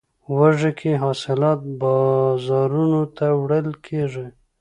وږی 0.35 0.71
کې 0.79 0.91
حاصلات 1.03 1.59
بازارونو 1.81 3.01
ته 3.17 3.27
وړل 3.41 3.69
کیږي. 3.85 4.27